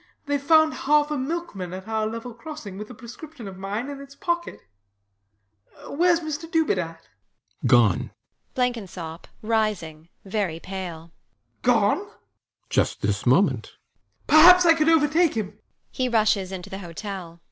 [0.25, 4.01] Theyve found half a milkman at our level crossing with a prescription of mine in
[4.01, 4.61] its pocket.
[5.87, 7.07] Wheres Mr Dubedat?
[7.61, 7.67] RIDGEON.
[7.67, 8.11] Gone.
[8.55, 11.11] BLENKINSOP [rising, very pale]
[11.61, 11.99] Gone!
[11.99, 12.13] RIDGEON.
[12.71, 13.73] Just this moment
[14.25, 14.25] BLENKINSOP.
[14.25, 15.59] Perhaps I could overtake him
[15.91, 17.39] [he rushes into the hotel].